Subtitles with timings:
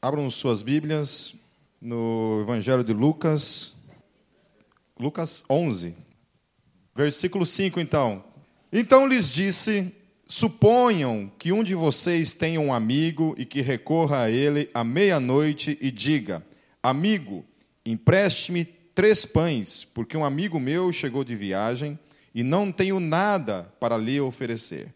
[0.00, 1.34] Abram suas Bíblias
[1.82, 3.74] no Evangelho de Lucas,
[4.96, 5.92] Lucas 11,
[6.94, 8.22] versículo 5, então.
[8.72, 9.92] Então lhes disse:
[10.28, 15.76] Suponham que um de vocês tenha um amigo e que recorra a ele à meia-noite
[15.80, 16.46] e diga:
[16.80, 17.44] Amigo,
[17.84, 21.98] empreste-me três pães, porque um amigo meu chegou de viagem
[22.32, 24.94] e não tenho nada para lhe oferecer.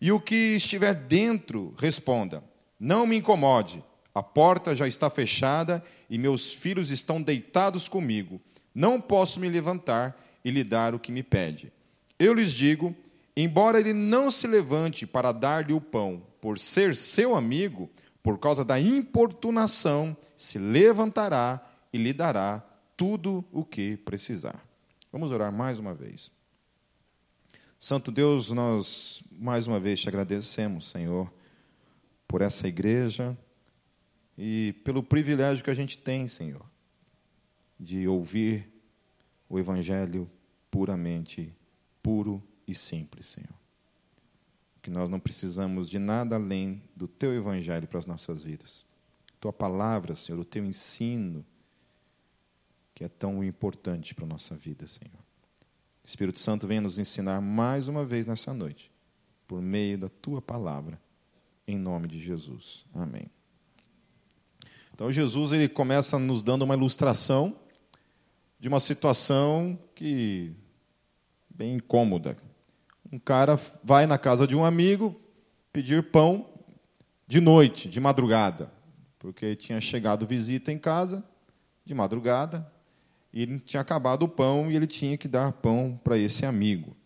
[0.00, 2.42] E o que estiver dentro, responda:
[2.80, 3.84] Não me incomode,
[4.14, 8.40] a porta já está fechada e meus filhos estão deitados comigo.
[8.74, 11.72] Não posso me levantar e lhe dar o que me pede.
[12.18, 12.94] Eu lhes digo:
[13.36, 17.90] embora ele não se levante para dar-lhe o pão, por ser seu amigo,
[18.22, 21.60] por causa da importunação, se levantará
[21.92, 22.62] e lhe dará
[22.96, 24.62] tudo o que precisar.
[25.10, 26.30] Vamos orar mais uma vez.
[27.78, 31.32] Santo Deus, nós mais uma vez te agradecemos, Senhor,
[32.28, 33.36] por essa igreja
[34.36, 36.64] e pelo privilégio que a gente tem, Senhor,
[37.78, 38.68] de ouvir
[39.48, 40.30] o Evangelho
[40.70, 41.54] puramente
[42.02, 43.54] puro e simples, Senhor.
[44.80, 48.84] Que nós não precisamos de nada além do Teu Evangelho para as nossas vidas.
[49.38, 51.44] Tua palavra, Senhor, o Teu ensino,
[52.94, 55.22] que é tão importante para a nossa vida, Senhor.
[56.04, 58.90] Espírito Santo venha nos ensinar mais uma vez nessa noite,
[59.46, 61.00] por meio da tua palavra,
[61.66, 62.84] em nome de Jesus.
[62.92, 63.30] Amém.
[65.02, 67.56] Então Jesus ele começa nos dando uma ilustração
[68.60, 70.52] de uma situação que
[71.50, 72.36] bem incômoda.
[73.10, 75.20] Um cara vai na casa de um amigo
[75.72, 76.48] pedir pão
[77.26, 78.72] de noite, de madrugada,
[79.18, 81.24] porque tinha chegado visita em casa
[81.84, 82.64] de madrugada
[83.32, 86.96] e ele tinha acabado o pão e ele tinha que dar pão para esse amigo.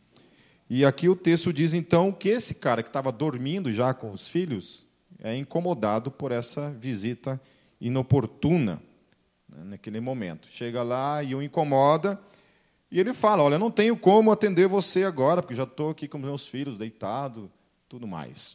[0.69, 4.29] E aqui o texto diz então que esse cara que estava dormindo já com os
[4.29, 4.87] filhos
[5.19, 7.41] é incomodado por essa visita
[7.81, 8.83] inoportuna
[9.49, 10.49] né, naquele momento.
[10.49, 12.21] Chega lá e o incomoda
[12.91, 16.19] e ele fala: Olha, não tenho como atender você agora, porque já estou aqui com
[16.19, 17.51] meus filhos deitado,
[17.89, 18.55] tudo mais.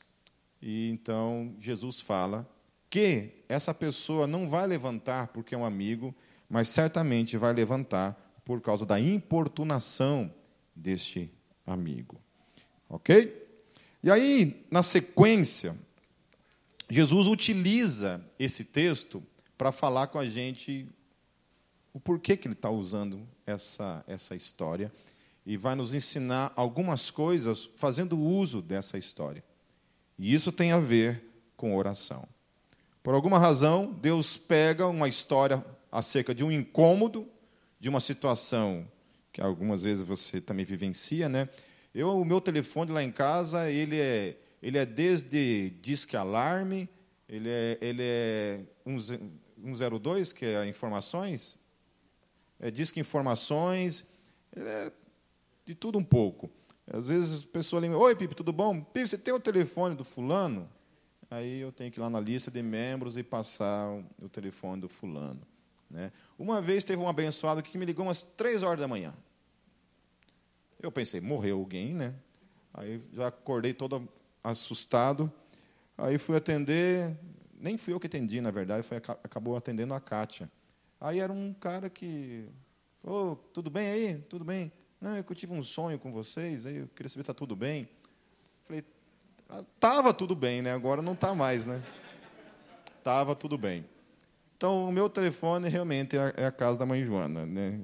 [0.61, 2.47] E então Jesus fala
[2.89, 6.13] que essa pessoa não vai levantar porque é um amigo,
[6.49, 10.31] mas certamente vai levantar por causa da importunação
[10.75, 11.31] deste
[11.65, 12.19] amigo.
[12.89, 13.41] Ok?
[14.03, 15.75] E aí, na sequência,
[16.91, 19.23] Jesus utiliza esse texto
[19.57, 20.85] para falar com a gente
[21.93, 24.91] o porquê que ele está usando essa, essa história
[25.45, 29.41] e vai nos ensinar algumas coisas fazendo uso dessa história.
[30.19, 31.23] E isso tem a ver
[31.55, 32.27] com oração.
[33.01, 37.25] Por alguma razão, Deus pega uma história acerca de um incômodo,
[37.79, 38.85] de uma situação
[39.31, 41.47] que algumas vezes você também vivencia, né?
[41.95, 46.89] Eu, o meu telefone lá em casa, ele é, ele é desde disque alarme,
[47.27, 48.61] ele é, ele é
[49.63, 51.57] 102, que é informações,
[52.59, 54.05] é disque informações,
[54.55, 54.91] ele é
[55.65, 56.49] de tudo um pouco.
[56.91, 58.81] Às vezes a pessoa lembra, oi Pipe, tudo bom?
[58.81, 60.69] Pipe, você tem o telefone do fulano?
[61.29, 63.89] Aí eu tenho que ir lá na lista de membros e passar
[64.21, 65.41] o telefone do fulano.
[65.89, 66.11] Né?
[66.37, 69.13] Uma vez teve um abençoado que me ligou umas três horas da manhã.
[70.81, 72.13] Eu pensei, morreu alguém, né?
[72.73, 74.07] Aí já acordei todo
[74.43, 75.31] assustado.
[75.97, 77.17] Aí fui atender,
[77.59, 80.49] nem fui eu que atendi, na verdade, foi, acabou atendendo a Kátia.
[80.99, 82.45] Aí era um cara que,
[83.03, 84.17] ô, oh, tudo bem aí?
[84.29, 84.71] Tudo bem?
[84.99, 87.89] Não, eu tive um sonho com vocês, aí eu queria saber se está tudo bem.
[88.65, 88.83] Falei,
[89.75, 90.71] estava tudo bem, né?
[90.71, 91.81] Agora não está mais, né?
[92.99, 93.83] Estava tudo bem.
[94.55, 97.47] Então, o meu telefone realmente é, é a casa da mãe Joana.
[97.47, 97.79] Né?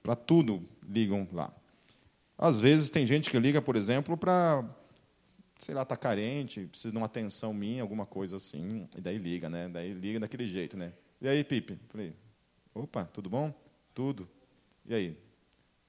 [0.00, 1.52] Para tudo ligam lá.
[2.38, 4.64] Às vezes tem gente que liga, por exemplo, para,
[5.58, 9.48] sei lá, está carente, precisa de uma atenção minha, alguma coisa assim, e daí liga,
[9.48, 9.68] né?
[9.68, 10.92] Daí liga daquele jeito, né?
[11.20, 11.78] E aí, Pipe?
[11.88, 12.14] Falei,
[12.74, 13.52] opa, tudo bom?
[13.94, 14.28] Tudo.
[14.84, 15.18] E aí?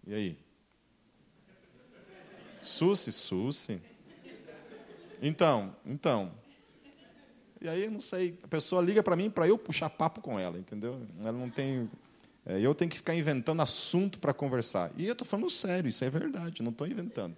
[0.06, 0.38] E aí?
[2.62, 3.82] Susse, susse.
[5.22, 6.32] Então, então,
[7.66, 10.58] e aí, não sei, a pessoa liga para mim para eu puxar papo com ela,
[10.58, 11.02] entendeu?
[11.22, 11.90] Ela não tem.
[12.46, 14.92] É, eu tenho que ficar inventando assunto para conversar.
[14.96, 17.36] E eu estou falando sério, isso é verdade, não estou inventando.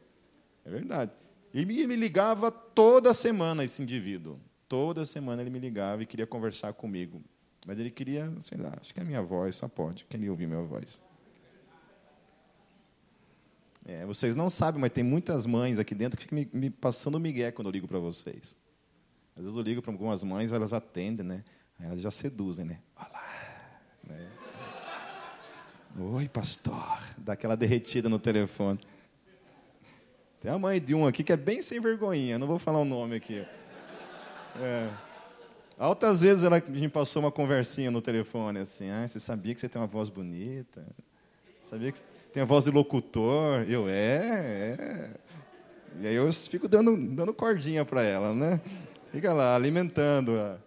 [0.66, 1.12] É verdade.
[1.54, 4.40] E me, ligava toda semana esse indivíduo.
[4.68, 7.22] Toda semana ele me ligava e queria conversar comigo.
[7.66, 10.06] Mas ele queria, sei lá, acho que é a minha voz, só pode.
[10.06, 11.02] Queria ouvir minha voz.
[13.86, 17.18] É, vocês não sabem, mas tem muitas mães aqui dentro que ficam me, me passando
[17.20, 18.58] migué quando eu ligo para vocês.
[19.36, 21.44] Às vezes eu ligo para algumas mães, elas atendem, né?
[21.80, 22.80] Aí elas já seduzem, né?
[22.96, 23.24] Olá.
[24.04, 24.30] Né?
[25.98, 27.00] Oi, pastor.
[27.18, 28.80] Dá aquela derretida no telefone.
[30.40, 32.86] Tem a mãe de um aqui que é bem sem vergonhinha, não vou falar o
[32.86, 33.46] nome aqui.
[34.62, 34.90] É.
[35.78, 39.70] Altas vezes ela, gente passou uma conversinha no telefone, assim, ah, você sabia que você
[39.70, 40.84] tem uma voz bonita?
[41.64, 42.02] Sabia que
[42.32, 43.66] tem a voz de locutor?
[43.68, 45.10] Eu, é, é.
[46.00, 48.62] E aí eu fico dando, dando cordinha para ela, né?
[49.12, 50.32] Fica lá, alimentando.
[50.32, 50.58] -a.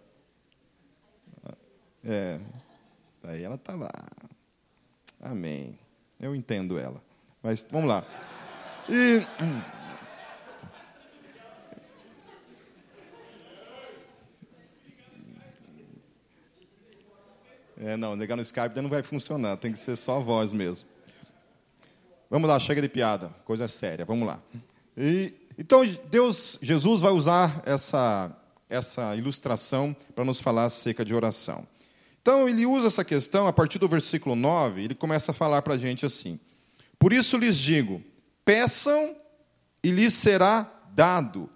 [2.03, 2.39] É.
[3.23, 3.91] Aí ela está lá.
[5.19, 5.77] Amém.
[6.19, 7.01] Eu entendo ela.
[7.41, 8.05] Mas vamos lá.
[8.93, 9.25] E.
[17.77, 20.85] É, não, negar no Skype não vai funcionar, tem que ser só a voz mesmo.
[22.29, 24.41] Vamos lá, chega de piada, coisa séria, vamos lá.
[24.97, 28.29] E, então, Deus, Jesus vai usar essa,
[28.69, 31.65] essa ilustração para nos falar acerca de oração.
[32.21, 35.75] Então, ele usa essa questão, a partir do versículo 9, ele começa a falar para
[35.75, 36.37] a gente assim:
[36.99, 38.03] Por isso lhes digo,
[38.45, 39.15] peçam
[39.83, 41.49] e lhes será dado,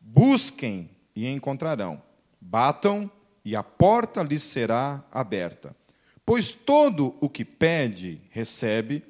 [0.00, 2.02] busquem e encontrarão,
[2.40, 3.10] batam
[3.44, 5.74] e a porta lhes será aberta.
[6.24, 9.02] Pois todo o que pede, recebe,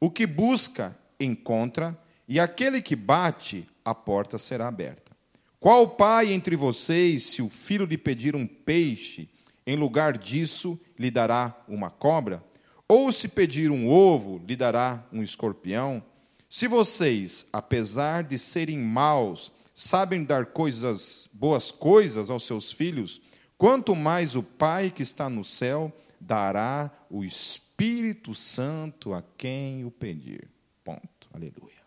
[0.00, 1.98] o que busca, encontra,
[2.28, 5.12] e aquele que bate, a porta será aberta.
[5.60, 9.28] Qual pai entre vocês, se o filho lhe pedir um peixe,
[9.66, 12.42] em lugar disso lhe dará uma cobra?
[12.88, 16.02] Ou se pedir um ovo, lhe dará um escorpião?
[16.48, 23.20] Se vocês, apesar de serem maus, sabem dar coisas, boas coisas aos seus filhos,
[23.58, 29.90] Quanto mais o Pai que está no céu dará o Espírito Santo a quem o
[29.90, 30.48] pedir.
[30.84, 31.28] Ponto.
[31.32, 31.82] Aleluia.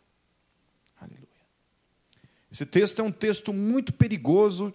[1.00, 1.28] Aleluia.
[2.52, 4.74] Esse texto é um texto muito perigoso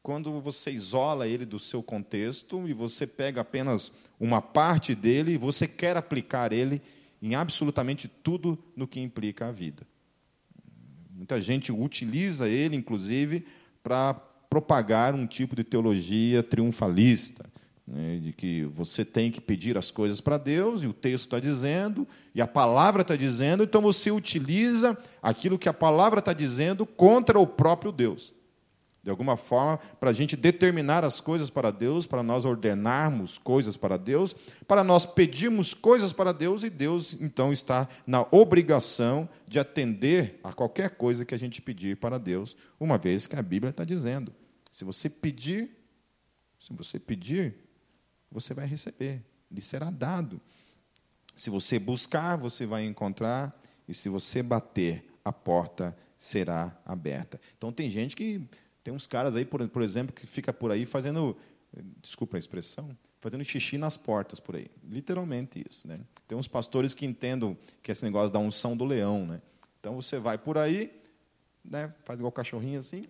[0.00, 5.36] quando você isola ele do seu contexto e você pega apenas uma parte dele e
[5.36, 6.80] você quer aplicar ele
[7.20, 9.86] em absolutamente tudo no que implica a vida.
[11.10, 13.44] Muita gente utiliza ele, inclusive,
[13.82, 14.14] para
[14.48, 17.44] propagar um tipo de teologia triunfalista,
[17.86, 21.40] né, de que você tem que pedir as coisas para Deus, e o texto está
[21.40, 26.86] dizendo, e a palavra está dizendo, então você utiliza aquilo que a palavra está dizendo
[26.86, 28.32] contra o próprio Deus.
[29.08, 33.74] De alguma forma, para a gente determinar as coisas para Deus, para nós ordenarmos coisas
[33.74, 39.58] para Deus, para nós pedirmos coisas para Deus, e Deus então está na obrigação de
[39.58, 43.70] atender a qualquer coisa que a gente pedir para Deus, uma vez que a Bíblia
[43.70, 44.30] está dizendo.
[44.70, 45.70] Se você pedir,
[46.60, 47.54] se você pedir,
[48.30, 50.38] você vai receber, lhe será dado.
[51.34, 53.58] Se você buscar, você vai encontrar,
[53.88, 57.40] e se você bater, a porta será aberta.
[57.56, 58.46] Então tem gente que
[58.82, 61.36] tem uns caras aí, por, por exemplo, que fica por aí fazendo,
[62.00, 64.70] desculpa a expressão, fazendo xixi nas portas por aí.
[64.88, 66.00] Literalmente isso, né?
[66.26, 69.42] Tem uns pastores que entendam que esse negócio da unção do leão, né?
[69.80, 70.92] Então você vai por aí,
[71.64, 73.06] né, faz igual cachorrinho assim,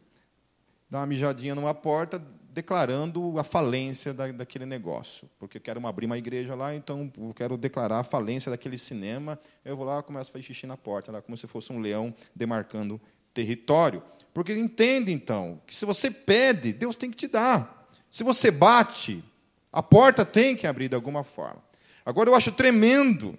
[0.90, 5.28] dá uma mijadinha numa porta, declarando a falência da, daquele negócio.
[5.38, 9.38] Porque eu quero abrir uma igreja lá, então eu quero declarar a falência daquele cinema.
[9.64, 12.14] Eu vou lá, começo a fazer xixi na porta, lá, como se fosse um leão
[12.34, 13.00] demarcando
[13.32, 14.02] território.
[14.38, 17.90] Porque entende, então, que se você pede, Deus tem que te dar.
[18.08, 19.24] Se você bate,
[19.72, 21.60] a porta tem que abrir de alguma forma.
[22.06, 23.36] Agora, eu acho tremendo,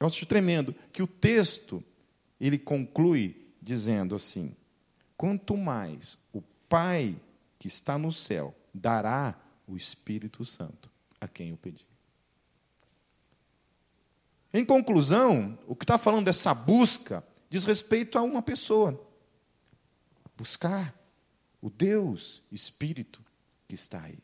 [0.00, 1.84] eu acho tremendo que o texto,
[2.40, 4.56] ele conclui dizendo assim,
[5.14, 6.40] quanto mais o
[6.70, 7.14] Pai
[7.58, 9.38] que está no céu dará
[9.68, 10.90] o Espírito Santo
[11.20, 11.84] a quem o pedir.
[14.54, 19.09] Em conclusão, o que está falando dessa busca diz respeito a uma pessoa.
[20.40, 20.98] Buscar
[21.60, 23.22] o Deus Espírito
[23.68, 24.18] que está aí.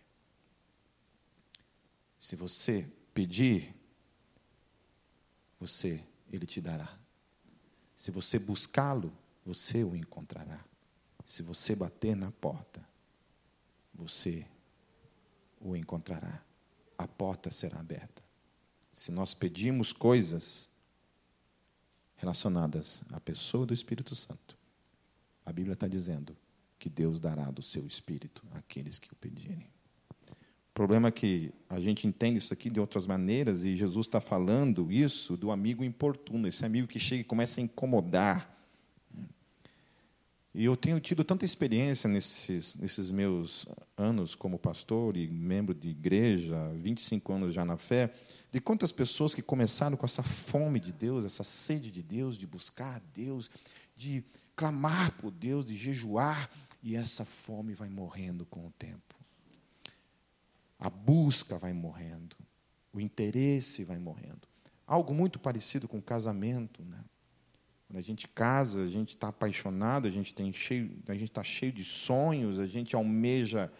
[2.18, 3.74] Se você pedir,
[5.60, 6.98] você ele te dará.
[7.94, 9.12] Se você buscá-lo,
[9.44, 10.64] você o encontrará.
[11.22, 12.82] Se você bater na porta,
[13.92, 14.46] você
[15.60, 16.42] o encontrará.
[16.96, 18.24] A porta será aberta.
[18.90, 20.70] Se nós pedimos coisas
[22.16, 24.56] relacionadas à pessoa do Espírito Santo,
[25.46, 26.36] a Bíblia está dizendo
[26.78, 29.70] que Deus dará do seu Espírito àqueles que o pedirem.
[30.30, 34.20] O problema é que a gente entende isso aqui de outras maneiras, e Jesus está
[34.20, 38.56] falando isso do amigo importuno, esse amigo que chega e começa a incomodar
[40.58, 45.90] e eu tenho tido tanta experiência nesses, nesses meus anos como pastor e membro de
[45.90, 48.10] igreja, 25 anos já na fé,
[48.50, 52.46] de quantas pessoas que começaram com essa fome de Deus, essa sede de Deus, de
[52.46, 53.50] buscar a Deus,
[53.94, 54.24] de
[54.56, 56.50] clamar por Deus, de jejuar,
[56.82, 59.14] e essa fome vai morrendo com o tempo.
[60.78, 62.36] A busca vai morrendo,
[62.92, 64.48] o interesse vai morrendo.
[64.86, 67.04] Algo muito parecido com casamento, né?
[67.86, 71.42] Quando a gente casa, a gente está apaixonado, a gente tem cheio, a gente está
[71.42, 73.70] cheio de sonhos, a gente almeja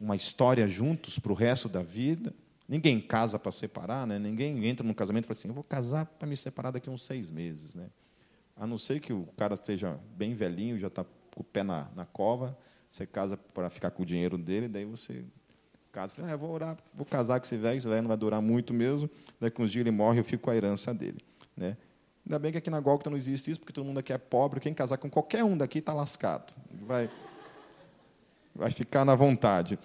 [0.00, 2.34] uma história juntos para o resto da vida.
[2.68, 4.18] Ninguém casa para separar, né?
[4.18, 6.92] ninguém entra num casamento e fala assim: eu vou casar para me separar daqui a
[6.92, 7.76] uns seis meses.
[7.76, 7.88] Né?
[8.56, 11.88] A não ser que o cara seja bem velhinho, já está com o pé na,
[11.96, 12.56] na cova,
[12.88, 15.24] você casa para ficar com o dinheiro dele, daí você
[15.90, 18.40] casa, fala, ah, vou orar, vou casar com esse velho, esse velho não vai durar
[18.40, 21.22] muito mesmo, daqui uns dias ele morre, eu fico com a herança dele.
[21.56, 21.76] Né?
[22.24, 24.60] Ainda bem que aqui na Gólgota não existe isso, porque todo mundo aqui é pobre,
[24.60, 26.52] quem casar com qualquer um daqui está lascado.
[26.86, 27.10] Vai,
[28.54, 29.78] vai ficar na vontade.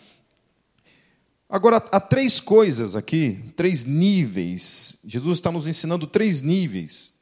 [1.49, 4.97] Agora, há três coisas aqui, três níveis.
[5.03, 7.16] Jesus está nos ensinando três níveis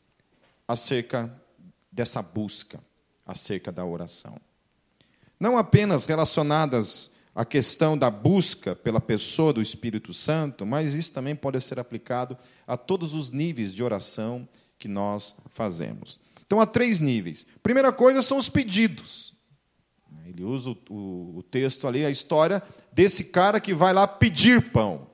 [0.68, 1.34] acerca
[1.92, 2.80] dessa busca,
[3.26, 4.40] acerca da oração.
[5.40, 11.36] Não apenas relacionadas à questão da busca pela pessoa do Espírito Santo, mas isso também
[11.36, 16.20] pode ser aplicado a todos os níveis de oração que nós fazemos.
[16.46, 17.46] Então, há três níveis.
[17.64, 19.36] Primeira coisa são os pedidos.
[20.26, 25.08] Ele usa o, texto ali, a história desse cara que vai lá pedir pão.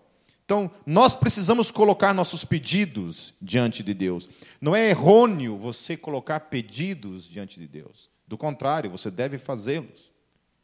[0.51, 4.27] Então, nós precisamos colocar nossos pedidos diante de Deus.
[4.59, 8.09] Não é errôneo você colocar pedidos diante de Deus.
[8.27, 10.11] Do contrário, você deve fazê-los.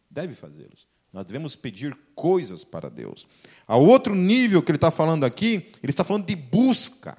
[0.09, 0.85] Deve fazê-los.
[1.13, 3.25] Nós devemos pedir coisas para Deus.
[3.65, 7.17] A outro nível que ele está falando aqui, ele está falando de busca.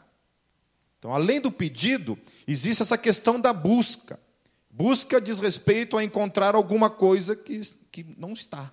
[0.98, 4.20] Então, além do pedido, existe essa questão da busca.
[4.68, 8.70] Busca diz respeito a encontrar alguma coisa que, que não está.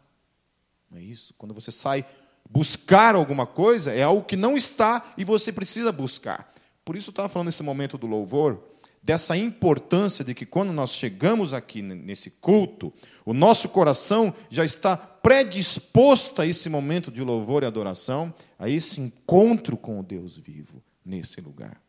[0.91, 1.33] Não é isso?
[1.37, 2.05] Quando você sai
[2.49, 6.53] buscar alguma coisa, é algo que não está e você precisa buscar.
[6.83, 8.63] Por isso eu estava falando nesse momento do louvor,
[9.01, 12.93] dessa importância de que quando nós chegamos aqui nesse culto,
[13.25, 19.01] o nosso coração já está predisposto a esse momento de louvor e adoração, a esse
[19.01, 21.81] encontro com o Deus vivo nesse lugar.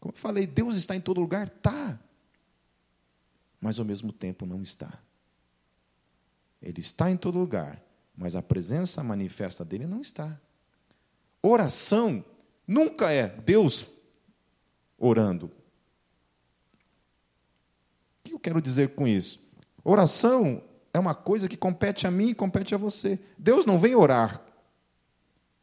[0.00, 1.46] Como eu falei, Deus está em todo lugar?
[1.46, 1.98] Está
[3.60, 4.98] mas ao mesmo tempo não está.
[6.62, 7.82] Ele está em todo lugar,
[8.16, 10.40] mas a presença manifesta dele não está.
[11.42, 12.24] Oração
[12.66, 13.92] nunca é Deus
[14.98, 15.46] orando.
[15.46, 15.52] O
[18.24, 19.44] que eu quero dizer com isso?
[19.84, 23.20] Oração é uma coisa que compete a mim e compete a você.
[23.36, 24.42] Deus não vem orar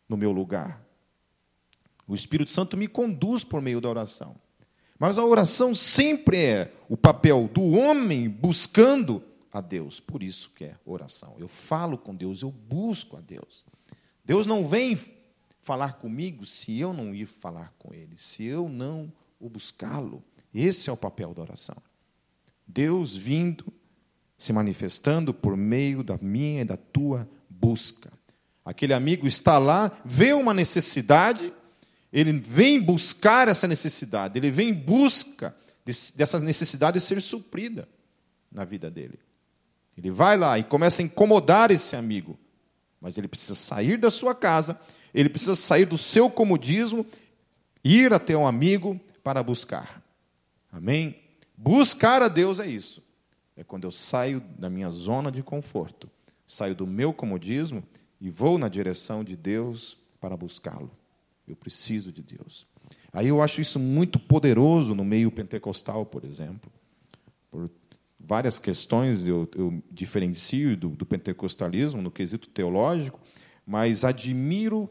[0.08, 0.82] no meu lugar.
[2.08, 4.36] O Espírito Santo me conduz por meio da oração.
[5.00, 10.00] Mas a oração sempre é o papel do homem buscando a Deus.
[10.00, 11.36] Por isso que é oração.
[11.38, 13.64] Eu falo com Deus, eu busco a Deus.
[14.26, 14.98] Deus não vem
[15.62, 20.24] falar comigo se eu não ir falar com Ele, se eu não o buscá-lo.
[20.54, 21.78] Esse é o papel da oração.
[22.68, 23.72] Deus vindo,
[24.38, 28.12] se manifestando por meio da minha e da tua busca.
[28.66, 31.54] Aquele amigo está lá, vê uma necessidade,
[32.12, 35.56] ele vem buscar essa necessidade, ele vem em busca
[36.16, 37.88] dessa necessidade ser suprida
[38.52, 39.20] na vida dele.
[39.98, 42.38] Ele vai lá e começa a incomodar esse amigo,
[43.00, 44.80] mas ele precisa sair da sua casa,
[45.14, 47.06] ele precisa sair do seu comodismo,
[47.84, 50.02] ir até um amigo para buscar.
[50.72, 51.20] Amém?
[51.56, 53.04] Buscar a Deus é isso.
[53.56, 56.10] É quando eu saio da minha zona de conforto,
[56.48, 57.84] saio do meu comodismo
[58.20, 60.90] e vou na direção de Deus para buscá-lo.
[61.48, 62.66] Eu preciso de Deus.
[63.12, 66.72] Aí eu acho isso muito poderoso no meio pentecostal, por exemplo.
[67.52, 67.70] Por
[68.24, 73.20] várias questões eu, eu diferencio do, do pentecostalismo no quesito teológico,
[73.66, 74.90] mas admiro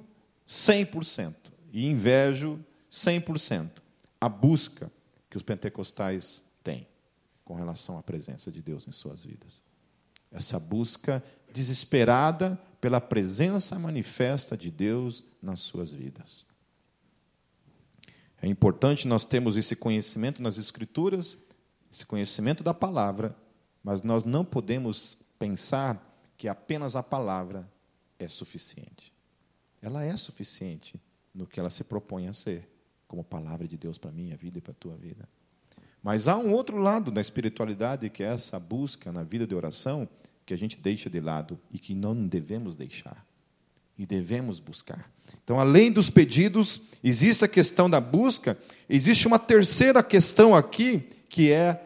[0.48, 1.34] 100%
[1.72, 2.60] e invejo
[2.90, 3.70] 100%
[4.20, 4.92] a busca
[5.30, 6.86] que os pentecostais têm
[7.44, 9.62] com relação à presença de Deus em suas vidas.
[10.30, 11.22] Essa busca
[11.52, 16.44] desesperada pela presença manifesta de Deus nas suas vidas.
[18.40, 21.36] É importante nós termos esse conhecimento nas Escrituras,
[21.92, 23.37] esse conhecimento da palavra,
[23.84, 27.70] mas nós não podemos pensar que apenas a palavra
[28.18, 29.12] é suficiente.
[29.82, 30.99] Ela é suficiente
[31.34, 32.66] no que ela se propõe a ser,
[33.06, 35.28] como palavra de Deus para a minha vida e para a tua vida.
[36.02, 40.08] Mas há um outro lado da espiritualidade, que é essa busca na vida de oração,
[40.46, 43.25] que a gente deixa de lado e que não devemos deixar.
[43.99, 45.11] E devemos buscar.
[45.44, 48.58] Então, além dos pedidos, existe a questão da busca,
[48.88, 51.82] existe uma terceira questão aqui, que é,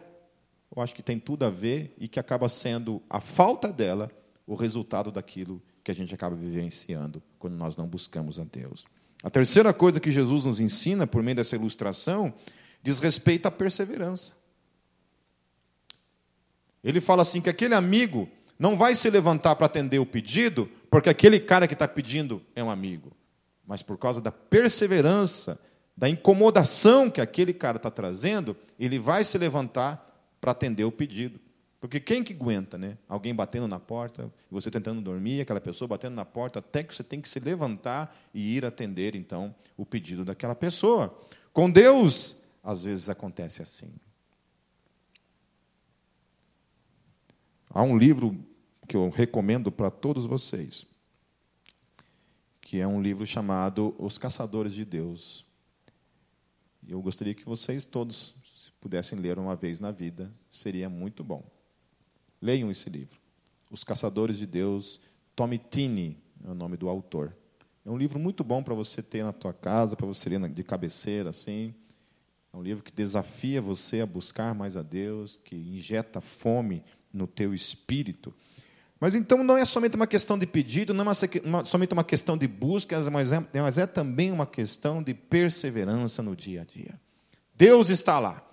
[0.75, 4.11] eu acho que tem tudo a ver e que acaba sendo a falta dela
[4.45, 8.85] o resultado daquilo que a gente acaba vivenciando quando nós não buscamos a Deus.
[9.23, 12.33] A terceira coisa que Jesus nos ensina por meio dessa ilustração
[12.83, 14.33] diz respeito à perseverança.
[16.83, 18.27] Ele fala assim que aquele amigo
[18.59, 22.61] não vai se levantar para atender o pedido, porque aquele cara que está pedindo é
[22.61, 23.13] um amigo,
[23.65, 25.57] mas por causa da perseverança,
[25.95, 30.03] da incomodação que aquele cara está trazendo, ele vai se levantar
[30.39, 31.39] para atender o pedido.
[31.79, 32.97] Porque quem que aguenta, né?
[33.07, 37.03] Alguém batendo na porta, você tentando dormir, aquela pessoa batendo na porta, até que você
[37.03, 41.17] tem que se levantar e ir atender, então, o pedido daquela pessoa.
[41.53, 43.93] Com Deus, às vezes acontece assim.
[47.69, 48.43] Há um livro
[48.87, 50.87] que eu recomendo para todos vocês,
[52.59, 55.45] que é um livro chamado Os Caçadores de Deus.
[56.87, 58.33] E eu gostaria que vocês todos
[58.79, 61.43] pudessem ler uma vez na vida, seria muito bom.
[62.41, 63.19] Leiam esse livro.
[63.69, 64.99] Os Caçadores de Deus,
[65.35, 67.35] Tommy Tini é o nome do autor.
[67.85, 70.63] É um livro muito bom para você ter na tua casa, para você ler de
[70.63, 71.73] cabeceira, assim.
[72.53, 77.27] É um livro que desafia você a buscar mais a Deus, que injeta fome no
[77.27, 78.33] teu espírito.
[78.99, 81.13] Mas então não é somente uma questão de pedido, não é
[81.63, 86.35] somente uma questão de busca, mas é, mas é também uma questão de perseverança no
[86.35, 86.99] dia a dia.
[87.55, 88.46] Deus está lá.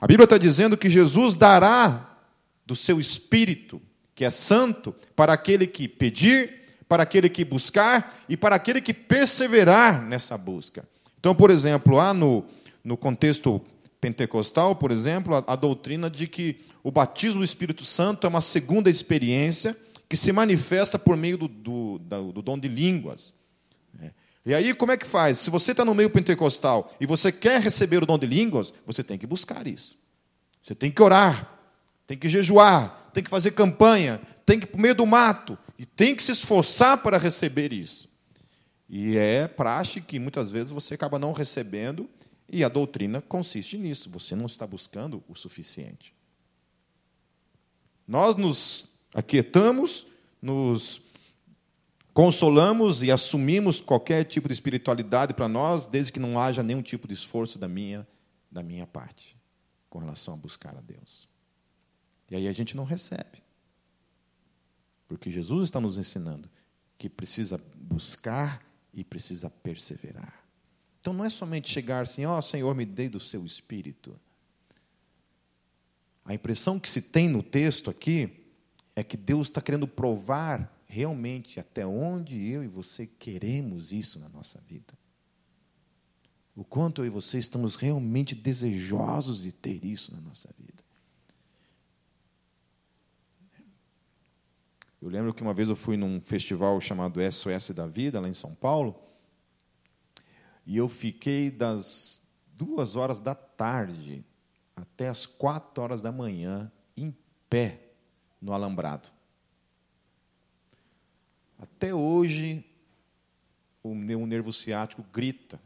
[0.00, 2.16] A Bíblia está dizendo que Jesus dará
[2.64, 3.80] do seu espírito,
[4.14, 8.94] que é santo, para aquele que pedir, para aquele que buscar e para aquele que
[8.94, 10.88] perseverar nessa busca.
[11.18, 12.44] Então, por exemplo, lá no,
[12.84, 13.60] no contexto
[14.00, 18.40] pentecostal, por exemplo, a, a doutrina de que o batismo do Espírito Santo é uma
[18.40, 19.76] segunda experiência
[20.08, 23.34] que se manifesta por meio do, do, do, do dom de línguas.
[24.00, 24.10] É.
[24.48, 25.40] E aí, como é que faz?
[25.40, 29.04] Se você está no meio pentecostal e você quer receber o dom de línguas, você
[29.04, 29.94] tem que buscar isso.
[30.62, 31.54] Você tem que orar,
[32.06, 35.58] tem que jejuar, tem que fazer campanha, tem que ir para o meio do mato
[35.78, 38.08] e tem que se esforçar para receber isso.
[38.88, 42.08] E é praxe que muitas vezes você acaba não recebendo,
[42.48, 44.08] e a doutrina consiste nisso.
[44.08, 46.14] Você não está buscando o suficiente.
[48.06, 50.06] Nós nos aquietamos,
[50.40, 51.02] nos
[52.18, 57.06] consolamos e assumimos qualquer tipo de espiritualidade para nós, desde que não haja nenhum tipo
[57.06, 58.04] de esforço da minha,
[58.50, 59.38] da minha parte
[59.88, 61.28] com relação a buscar a Deus.
[62.28, 63.40] E aí a gente não recebe.
[65.06, 66.50] Porque Jesus está nos ensinando
[66.98, 70.44] que precisa buscar e precisa perseverar.
[70.98, 74.18] Então não é somente chegar assim, ó oh, Senhor, me dê do seu espírito.
[76.24, 78.44] A impressão que se tem no texto aqui
[78.96, 84.28] é que Deus está querendo provar realmente até onde eu e você queremos isso na
[84.28, 84.98] nossa vida.
[86.56, 90.82] O quanto eu e você estamos realmente desejosos de ter isso na nossa vida.
[95.00, 98.34] Eu lembro que uma vez eu fui num festival chamado SOS da Vida, lá em
[98.34, 99.00] São Paulo,
[100.66, 102.20] e eu fiquei das
[102.54, 104.24] duas horas da tarde
[104.74, 107.16] até as quatro horas da manhã, em
[107.48, 107.92] pé,
[108.40, 109.08] no alambrado.
[111.58, 112.64] Até hoje,
[113.82, 115.60] o meu nervo ciático grita,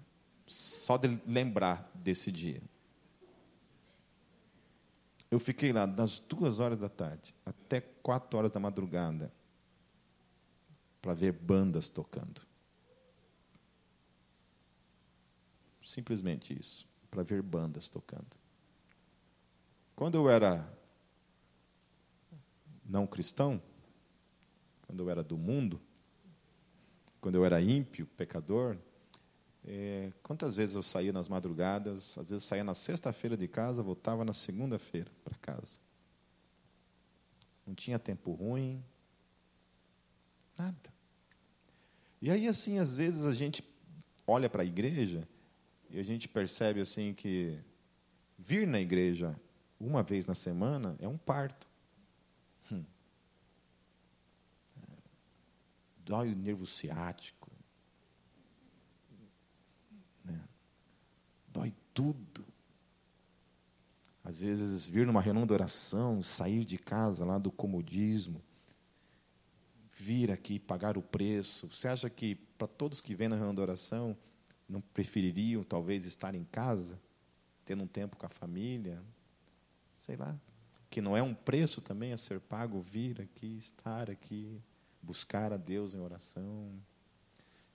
[0.46, 2.62] só de lembrar desse dia.
[5.30, 9.32] Eu fiquei lá das duas horas da tarde até quatro horas da madrugada
[11.00, 12.42] para ver bandas tocando.
[15.82, 18.36] Simplesmente isso, para ver bandas tocando.
[19.96, 20.70] Quando eu era
[22.84, 23.62] não cristão,
[24.92, 25.80] quando eu era do mundo,
[27.18, 28.76] quando eu era ímpio, pecador,
[29.64, 34.22] é, quantas vezes eu saía nas madrugadas, às vezes saía na sexta-feira de casa, voltava
[34.22, 35.78] na segunda-feira para casa.
[37.66, 38.84] Não tinha tempo ruim,
[40.58, 40.92] nada.
[42.20, 43.64] E aí, assim, às vezes a gente
[44.26, 45.26] olha para a igreja
[45.88, 47.58] e a gente percebe assim que
[48.38, 49.34] vir na igreja
[49.80, 51.71] uma vez na semana é um parto.
[56.12, 57.50] Dói o nervo ciático.
[61.48, 62.44] Dói tudo.
[64.22, 68.42] Às vezes, vir numa reunião de oração, sair de casa lá do comodismo,
[69.90, 71.66] vir aqui pagar o preço.
[71.68, 74.14] Você acha que para todos que vêm na reunião de oração,
[74.68, 77.00] não prefeririam talvez estar em casa,
[77.64, 79.02] tendo um tempo com a família?
[79.94, 80.38] Sei lá.
[80.90, 84.62] Que não é um preço também a ser pago vir aqui, estar aqui,
[85.02, 86.70] buscar a Deus em oração.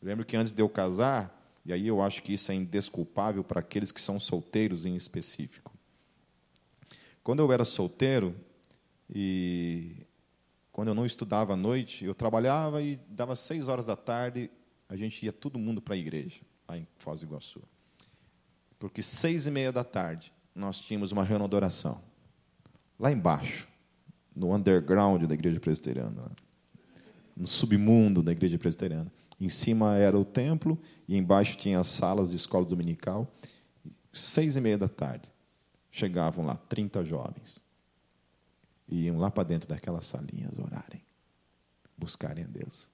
[0.01, 3.43] Eu lembro que antes de eu casar, e aí eu acho que isso é indesculpável
[3.43, 5.73] para aqueles que são solteiros em específico.
[7.23, 8.33] Quando eu era solteiro
[9.13, 10.07] e
[10.71, 14.49] quando eu não estudava à noite, eu trabalhava e dava seis horas da tarde,
[14.87, 17.61] a gente ia todo mundo para a igreja, lá em Foz do Iguaçu.
[18.79, 22.01] Porque seis e meia da tarde nós tínhamos uma reunião de oração.
[22.99, 23.67] Lá embaixo,
[24.35, 26.31] no underground da igreja presbiteriana,
[27.37, 29.11] no submundo da igreja presbiteriana.
[29.39, 33.31] Em cima era o templo e embaixo tinha as salas de escola dominical.
[34.11, 35.29] Seis e meia da tarde,
[35.91, 37.61] chegavam lá 30 jovens.
[38.89, 41.01] e iam lá para dentro daquelas salinhas orarem,
[41.97, 42.87] buscarem a Deus.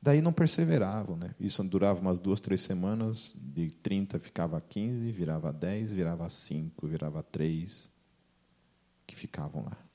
[0.00, 1.34] Daí não perseveravam, né?
[1.38, 7.22] Isso durava umas duas, três semanas, de 30 ficava 15, virava 10, virava 5, virava
[7.22, 7.90] 3,
[9.06, 9.85] que ficavam lá.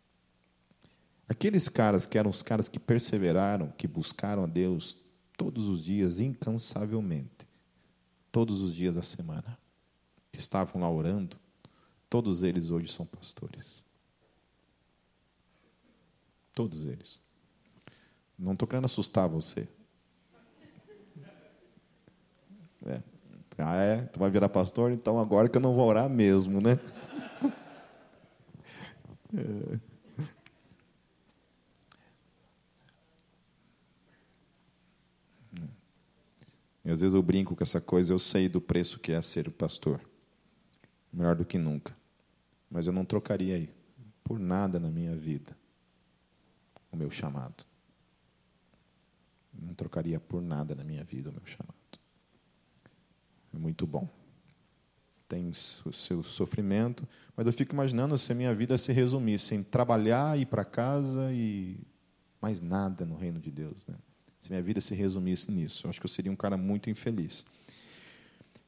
[1.32, 5.00] Aqueles caras que eram os caras que perseveraram, que buscaram a Deus
[5.38, 7.48] todos os dias, incansavelmente,
[8.30, 9.58] todos os dias da semana,
[10.30, 11.38] que estavam lá orando,
[12.10, 13.86] todos eles hoje são pastores.
[16.54, 17.18] Todos eles.
[18.38, 19.70] Não estou querendo assustar você.
[22.86, 23.02] É.
[23.58, 24.02] Ah, é?
[24.02, 24.92] Tu vai virar pastor?
[24.92, 26.78] Então agora que eu não vou orar mesmo, né?
[29.34, 29.92] É.
[36.92, 40.02] Às vezes eu brinco com essa coisa, eu sei do preço que é ser pastor.
[41.12, 41.96] Melhor do que nunca.
[42.70, 43.70] Mas eu não trocaria aí
[44.24, 45.56] por nada na minha vida
[46.92, 47.66] o meu chamado.
[49.54, 51.76] Não trocaria por nada na minha vida o meu chamado.
[53.54, 54.08] É muito bom.
[55.28, 59.64] Tem o seu sofrimento, mas eu fico imaginando se a minha vida se resumisse em
[59.64, 61.80] trabalhar, ir para casa e
[62.42, 63.78] mais nada no reino de Deus.
[63.88, 63.96] Né?
[64.42, 67.46] Se minha vida se resumisse nisso, eu acho que eu seria um cara muito infeliz.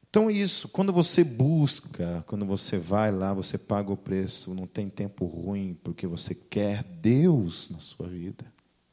[0.07, 4.67] Então é isso, quando você busca, quando você vai lá, você paga o preço, não
[4.67, 8.45] tem tempo ruim, porque você quer Deus na sua vida,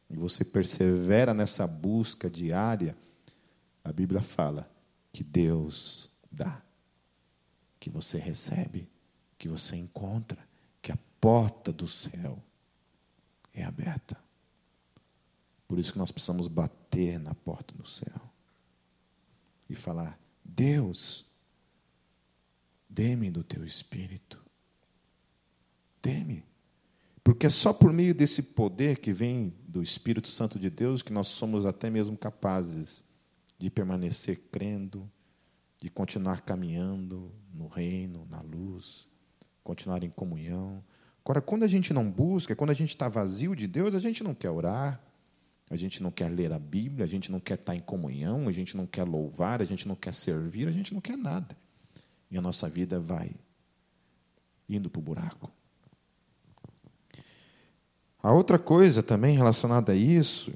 [0.09, 2.97] e você persevera nessa busca diária,
[3.85, 4.71] a Bíblia fala
[5.13, 6.63] que Deus dá,
[7.79, 8.89] que você recebe,
[9.37, 10.39] que você encontra,
[10.81, 12.43] que a porta do céu
[13.53, 14.17] é aberta.
[15.71, 18.21] Por isso que nós precisamos bater na porta do céu
[19.69, 21.25] e falar: Deus,
[22.89, 24.45] dê-me do teu espírito.
[26.03, 26.45] Dê-me.
[27.23, 31.13] Porque é só por meio desse poder que vem do Espírito Santo de Deus que
[31.13, 33.05] nós somos até mesmo capazes
[33.57, 35.09] de permanecer crendo,
[35.81, 39.07] de continuar caminhando no reino, na luz,
[39.63, 40.83] continuar em comunhão.
[41.25, 44.25] Agora, quando a gente não busca, quando a gente está vazio de Deus, a gente
[44.25, 45.01] não quer orar,
[45.71, 48.53] a gente não quer ler a Bíblia, a gente não quer estar em comunhão, a
[48.53, 51.57] gente não quer louvar, a gente não quer servir, a gente não quer nada.
[52.29, 53.31] E a nossa vida vai
[54.69, 55.51] indo para o buraco.
[58.21, 60.53] A outra coisa também relacionada a isso,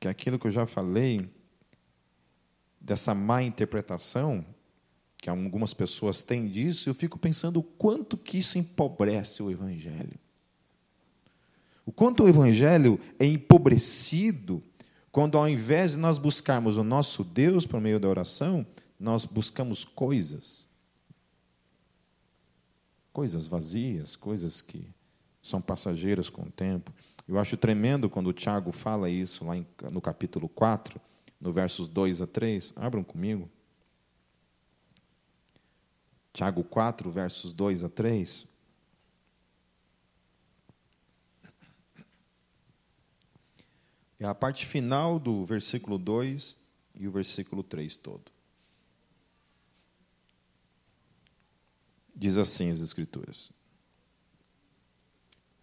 [0.00, 1.30] que é aquilo que eu já falei,
[2.80, 4.44] dessa má interpretação
[5.16, 10.18] que algumas pessoas têm disso, eu fico pensando o quanto que isso empobrece o Evangelho.
[11.88, 14.62] O quanto o evangelho é empobrecido
[15.10, 18.66] quando, ao invés de nós buscarmos o nosso Deus por meio da oração,
[19.00, 20.68] nós buscamos coisas.
[23.10, 24.86] Coisas vazias, coisas que
[25.42, 26.92] são passageiras com o tempo.
[27.26, 29.54] Eu acho tremendo quando o Tiago fala isso lá
[29.90, 31.00] no capítulo 4,
[31.40, 32.74] no versos 2 a 3.
[32.76, 33.48] Abram comigo.
[36.34, 38.46] Tiago 4, versos 2 a 3.
[44.20, 46.56] É a parte final do versículo 2
[46.94, 48.32] e o versículo 3 todo.
[52.14, 53.50] Diz assim as Escrituras: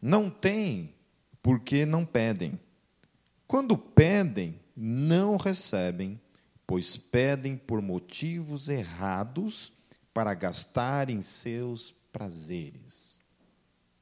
[0.02, 0.96] Não têm
[1.44, 2.58] porque não pedem.
[3.46, 6.20] Quando pedem, não recebem,
[6.66, 9.72] pois pedem por motivos errados
[10.14, 13.20] para gastar em seus prazeres.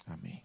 [0.05, 0.43] Amém.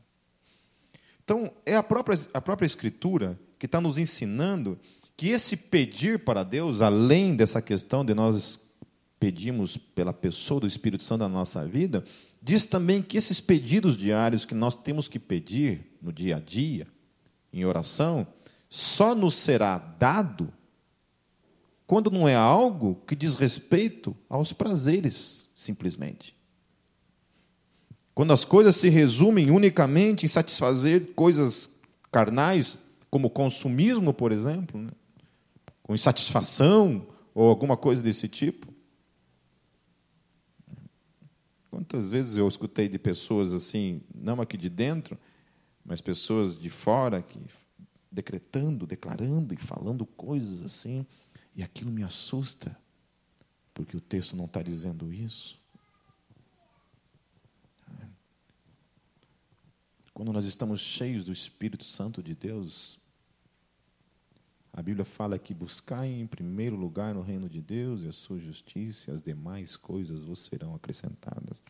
[1.23, 4.79] Então, é a própria, a própria Escritura que está nos ensinando
[5.17, 8.61] que esse pedir para Deus, além dessa questão de nós
[9.19, 12.05] pedimos pela pessoa do Espírito Santo na nossa vida,
[12.41, 16.87] diz também que esses pedidos diários que nós temos que pedir no dia a dia,
[17.53, 18.27] em oração,
[18.71, 20.53] só nos será dado
[21.89, 26.37] quando não é algo que diz respeito aos prazeres, simplesmente.
[28.15, 31.81] Quando as coisas se resumem unicamente em satisfazer coisas
[32.13, 32.77] carnais,
[33.11, 34.91] como consumismo, por exemplo, né?
[35.83, 38.73] com insatisfação ou alguma coisa desse tipo.
[41.71, 45.19] Quantas vezes eu escutei de pessoas assim, não aqui de dentro,
[45.85, 47.41] mas pessoas de fora que
[48.11, 51.07] decretando, declarando e falando coisas assim,
[51.55, 52.77] e aquilo me assusta,
[53.73, 55.61] porque o texto não está dizendo isso.
[60.19, 62.99] Quando nós estamos cheios do Espírito Santo de Deus,
[64.73, 68.41] a Bíblia fala que buscai em primeiro lugar no reino de Deus e a sua
[68.41, 71.63] justiça, e as demais coisas vos serão acrescentadas.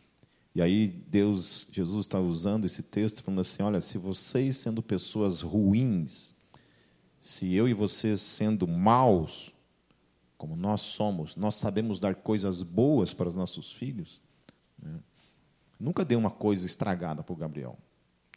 [0.54, 5.42] E aí Deus, Jesus está usando esse texto falando assim: olha, se vocês sendo pessoas
[5.42, 6.34] ruins,
[7.20, 9.52] se eu e vocês sendo maus,
[10.38, 14.22] como nós somos, nós sabemos dar coisas boas para os nossos filhos.
[14.82, 14.98] Né?
[15.78, 17.78] Nunca dei uma coisa estragada para o Gabriel.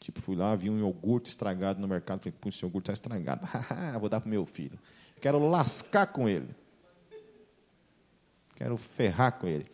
[0.02, 3.48] Tipo, fui lá, vi um iogurte estragado no mercado, falei, pô, esse iogurte está estragado.
[4.02, 4.80] Vou dar para meu filho.
[5.22, 6.50] Quero lascar com ele.
[8.56, 9.68] Quero ferrar com ele.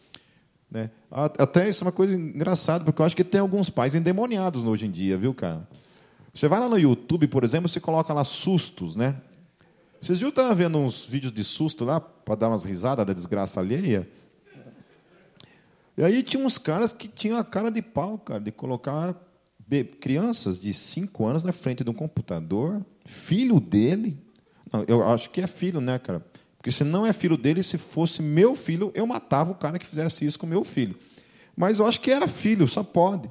[0.70, 0.92] Né?
[1.10, 4.86] Até isso é uma coisa engraçada, porque eu acho que tem alguns pais endemoniados hoje
[4.86, 5.66] em dia, viu, cara?
[6.34, 9.22] Você vai lá no YouTube, por exemplo, você coloca lá sustos, né?
[10.02, 13.62] Vocês viram estavam vendo uns vídeos de susto lá, para dar umas risadas da desgraça
[13.62, 14.10] alheia?
[15.98, 19.16] E aí tinha uns caras que tinham a cara de pau, cara, de colocar
[19.99, 24.17] crianças de 5 anos na frente de um computador, filho dele.
[24.71, 26.25] Não, eu acho que é filho, né, cara?
[26.58, 29.86] Porque se não é filho dele, se fosse meu filho, eu matava o cara que
[29.86, 30.97] fizesse isso com meu filho.
[31.56, 33.30] Mas eu acho que era filho, só pode.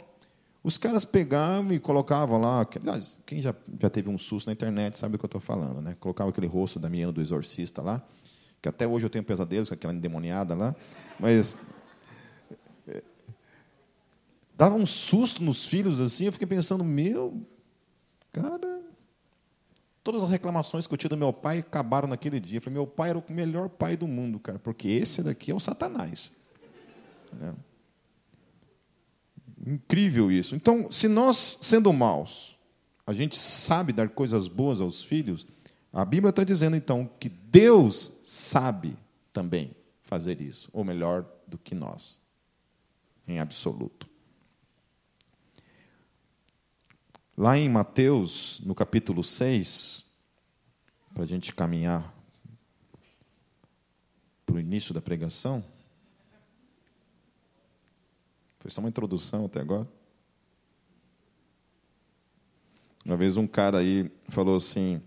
[0.65, 2.67] Os caras pegavam e colocavam lá.
[3.25, 5.97] Quem já, já teve um susto na internet sabe o que eu estou falando, né?
[6.01, 8.03] Colocava aquele rosto da menina do exorcista lá,
[8.61, 10.75] que até hoje eu tenho pesadelos com aquela endemoniada lá.
[11.21, 11.57] Mas.
[14.57, 17.47] Dava um susto nos filhos assim, eu fiquei pensando, meu,
[18.33, 18.77] cara,
[20.07, 22.59] Todas as reclamações que eu tinha do meu pai acabaram naquele dia.
[22.59, 25.55] Eu falei, meu pai era o melhor pai do mundo, cara, porque esse daqui é
[25.55, 26.31] o Satanás.
[27.43, 27.53] É.
[29.67, 30.55] Incrível isso.
[30.55, 32.57] Então, se nós, sendo maus,
[33.05, 35.45] a gente sabe dar coisas boas aos filhos,
[35.93, 38.97] a Bíblia está dizendo, então, que Deus sabe
[39.33, 42.21] também fazer isso, ou melhor do que nós,
[43.27, 44.09] em absoluto.
[47.39, 50.07] Lá em Mateus, no capítulo 6,
[51.13, 52.15] para a gente caminhar
[54.47, 55.63] para o início da pregação.
[58.59, 59.87] Foi só uma introdução até agora.
[63.05, 65.03] Uma vez um cara aí falou assim: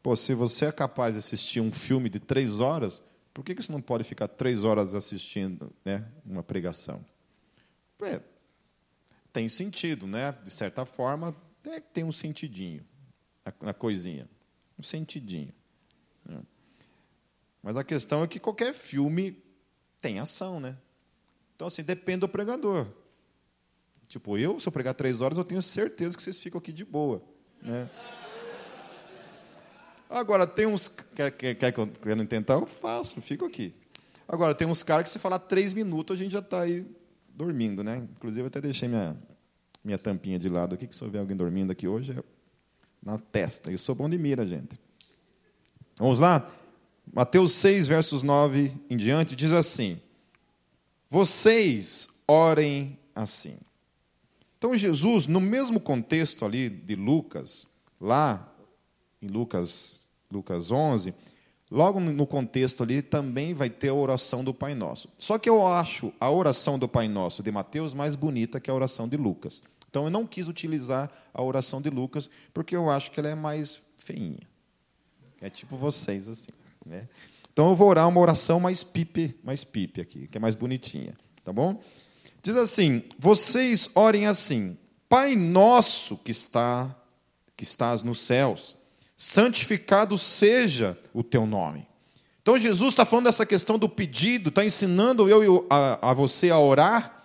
[0.00, 3.02] Pô, se você é capaz de assistir um filme de três horas,
[3.34, 7.04] por que você não pode ficar três horas assistindo né, uma pregação?
[8.02, 8.20] É,
[9.32, 10.32] tem sentido, né?
[10.44, 12.84] De certa forma, é, tem um sentidinho
[13.60, 14.28] na, coisinha.
[14.78, 15.52] Um sentidinho.
[16.24, 16.40] Né?
[17.62, 19.42] Mas a questão é que qualquer filme
[20.00, 20.76] tem ação, né?
[21.54, 22.86] Então, assim, depende do pregador.
[24.08, 26.84] Tipo, eu, se eu pregar três horas, eu tenho certeza que vocês ficam aqui de
[26.84, 27.22] boa.
[27.62, 27.88] Né?
[30.08, 30.88] Agora, tem uns.
[30.88, 32.54] Quer, quer, quer que eu quero tentar?
[32.54, 33.74] Eu faço, fico aqui.
[34.26, 36.84] Agora, tem uns caras que se falar três minutos, a gente já está aí
[37.40, 38.06] dormindo, né?
[38.16, 39.16] Inclusive, eu até deixei minha,
[39.82, 42.22] minha tampinha de lado aqui, que se eu ver alguém dormindo aqui hoje, é
[43.02, 43.72] na testa.
[43.72, 44.78] Eu sou bom de mira, gente.
[45.98, 46.50] Vamos lá?
[47.10, 49.98] Mateus 6, versos 9 em diante, diz assim:
[51.08, 53.56] Vocês orem assim.
[54.58, 57.66] Então, Jesus, no mesmo contexto ali de Lucas,
[57.98, 58.54] lá
[59.22, 61.14] em Lucas, Lucas 11,
[61.70, 65.08] logo no contexto ali também vai ter a oração do Pai Nosso.
[65.18, 68.74] Só que eu acho a oração do Pai Nosso de Mateus mais bonita que a
[68.74, 69.62] oração de Lucas.
[69.88, 73.34] Então eu não quis utilizar a oração de Lucas, porque eu acho que ela é
[73.34, 74.48] mais feinha.
[75.40, 76.50] É tipo vocês, assim.
[76.84, 77.08] Né?
[77.52, 81.14] Então eu vou orar uma oração mais pipe, mais pipe aqui, que é mais bonitinha.
[81.44, 81.80] Tá bom?
[82.42, 84.78] Diz assim: vocês orem assim,
[85.08, 86.96] Pai nosso que está
[87.56, 88.74] que estás nos céus,
[89.22, 91.86] santificado seja o teu nome.
[92.40, 96.58] Então Jesus está falando dessa questão do pedido, está ensinando eu a, a você a
[96.58, 97.20] orar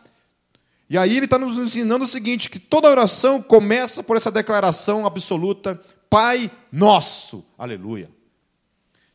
[0.90, 5.06] e aí ele está nos ensinando o seguinte: que toda oração começa por essa declaração
[5.06, 7.46] absoluta, Pai nosso.
[7.58, 8.10] Aleluia.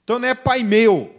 [0.03, 1.15] Então não é Pai meu.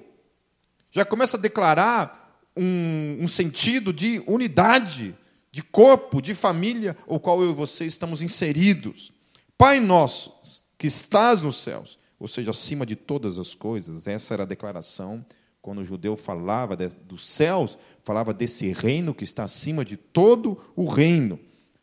[0.89, 5.15] Já começa a declarar um, um sentido de unidade,
[5.51, 9.13] de corpo, de família, o qual eu e você estamos inseridos.
[9.57, 10.33] Pai nosso,
[10.81, 15.23] que estás nos céus, ou seja, acima de todas as coisas, essa era a declaração
[15.61, 20.87] quando o judeu falava dos céus, falava desse reino que está acima de todo o
[20.87, 21.39] reino.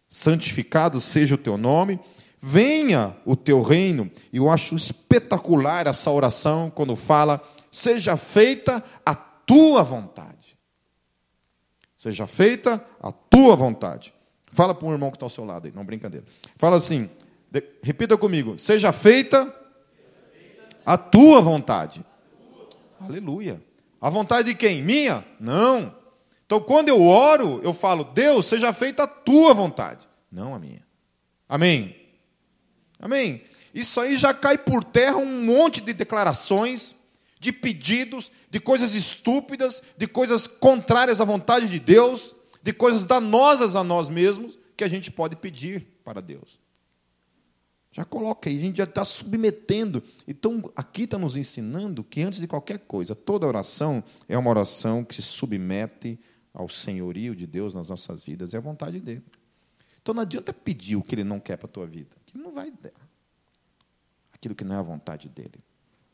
[0.08, 2.00] Santificado seja o teu nome,
[2.40, 4.10] venha o teu reino.
[4.32, 10.58] E eu acho espetacular essa oração quando fala: seja feita a tua vontade.
[11.96, 14.12] Seja feita a tua vontade.
[14.52, 16.26] Fala para um irmão que está ao seu lado aí, não brincadeira.
[16.56, 17.08] Fala assim,
[17.50, 19.54] de, repita comigo: seja feita
[20.84, 22.04] a tua vontade.
[23.00, 23.62] Aleluia.
[24.00, 24.82] A vontade de quem?
[24.82, 25.24] Minha?
[25.40, 25.94] Não.
[26.46, 30.82] Então, quando eu oro, eu falo, Deus, seja feita a tua vontade, não a minha.
[31.46, 31.94] Amém?
[32.98, 33.42] Amém?
[33.74, 36.94] Isso aí já cai por terra um monte de declarações,
[37.38, 43.76] de pedidos, de coisas estúpidas, de coisas contrárias à vontade de Deus, de coisas danosas
[43.76, 46.58] a nós mesmos que a gente pode pedir para Deus.
[47.90, 50.02] Já coloca aí, a gente já está submetendo.
[50.26, 55.02] Então, aqui está nos ensinando que antes de qualquer coisa, toda oração é uma oração
[55.04, 56.18] que se submete
[56.52, 59.22] ao senhorio de Deus nas nossas vidas, é a vontade dele.
[60.02, 62.52] Então não adianta pedir o que ele não quer para a tua vida, que não
[62.52, 62.92] vai dar.
[64.32, 65.62] Aquilo que não é a vontade dele.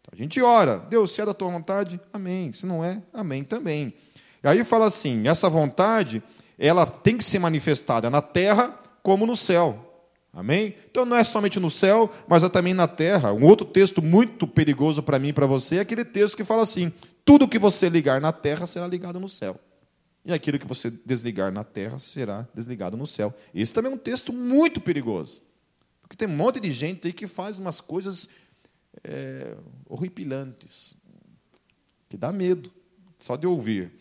[0.00, 2.52] Então, a gente ora, Deus, se é da tua vontade, amém.
[2.52, 3.94] Se não é, amém também.
[4.42, 6.22] E aí fala assim: essa vontade,
[6.58, 8.68] ela tem que ser manifestada na terra
[9.02, 9.93] como no céu.
[10.35, 10.75] Amém?
[10.90, 13.33] Então não é somente no céu, mas é também na terra.
[13.33, 16.62] Um outro texto muito perigoso para mim e para você é aquele texto que fala
[16.62, 16.92] assim:
[17.25, 19.59] tudo que você ligar na terra será ligado no céu.
[20.25, 23.33] E aquilo que você desligar na terra será desligado no céu.
[23.55, 25.40] Esse também é um texto muito perigoso.
[26.01, 28.29] Porque tem um monte de gente aí que faz umas coisas
[29.05, 29.55] é,
[29.87, 30.94] horripilantes,
[32.09, 32.73] que dá medo,
[33.18, 33.92] só de ouvir.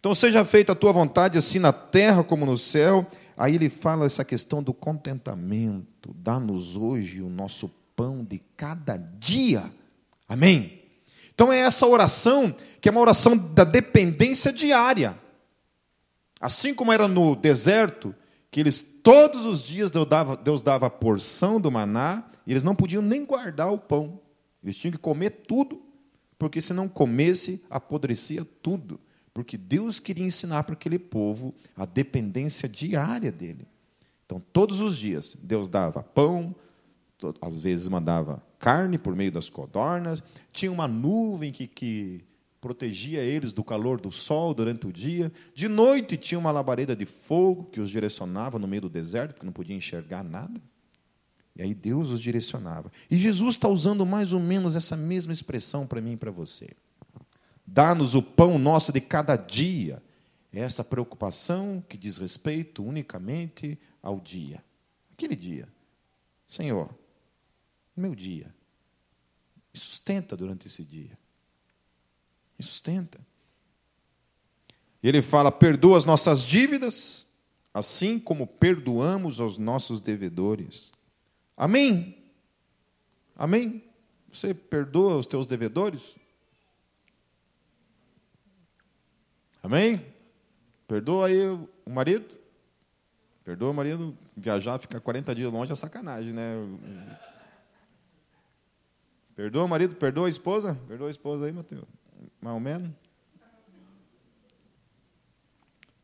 [0.00, 3.06] Então, seja feita a tua vontade, assim na terra como no céu.
[3.36, 6.14] Aí ele fala essa questão do contentamento.
[6.14, 9.72] Dá-nos hoje o nosso pão de cada dia.
[10.28, 10.82] Amém?
[11.34, 15.18] Então é essa oração que é uma oração da dependência diária.
[16.40, 18.14] Assim como era no deserto,
[18.50, 22.64] que eles todos os dias Deus dava, Deus dava a porção do maná, e eles
[22.64, 24.20] não podiam nem guardar o pão.
[24.62, 25.80] Eles tinham que comer tudo,
[26.38, 28.98] porque se não comesse, apodrecia tudo
[29.34, 33.66] porque Deus queria ensinar para aquele povo a dependência diária dele.
[34.26, 36.54] Então, todos os dias, Deus dava pão,
[37.40, 42.24] às vezes mandava carne por meio das codornas, tinha uma nuvem que, que
[42.60, 45.32] protegia eles do calor do sol durante o dia.
[45.54, 49.46] De noite tinha uma labareda de fogo que os direcionava no meio do deserto, porque
[49.46, 50.60] não podia enxergar nada.
[51.54, 52.90] E aí Deus os direcionava.
[53.10, 56.70] E Jesus está usando mais ou menos essa mesma expressão para mim e para você.
[57.66, 60.02] Dá-nos o pão nosso de cada dia.
[60.52, 64.62] É essa preocupação que diz respeito unicamente ao dia.
[65.12, 65.68] Aquele dia.
[66.46, 66.94] Senhor,
[67.96, 68.54] meu dia.
[69.72, 71.18] Me sustenta durante esse dia.
[72.58, 73.18] Me sustenta.
[75.02, 77.26] E ele fala: perdoa as nossas dívidas,
[77.72, 80.92] assim como perdoamos aos nossos devedores.
[81.56, 82.18] Amém?
[83.34, 83.82] Amém?
[84.30, 86.16] Você perdoa os teus devedores?
[89.62, 90.04] Amém?
[90.88, 92.34] Perdoa aí o marido.
[93.44, 94.16] Perdoa o marido.
[94.36, 96.54] Viajar, ficar 40 dias longe é sacanagem, né?
[99.36, 100.78] Perdoa o marido, perdoa a esposa.
[100.88, 101.84] Perdoa a esposa aí, Mateus.
[102.40, 102.90] Mais ou menos.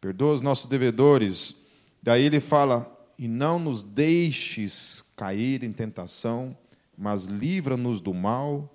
[0.00, 1.56] Perdoa os nossos devedores.
[2.02, 6.56] Daí ele fala: E não nos deixes cair em tentação,
[6.96, 8.72] mas livra-nos do mal,